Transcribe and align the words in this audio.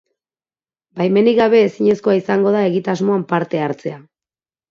Baimenik 1.01 1.37
gabe 1.41 1.59
ezinezkoa 1.65 2.17
izango 2.21 2.53
da 2.57 2.63
egitasmoan 2.71 3.27
parte 3.35 3.61
hartzea. 3.67 4.01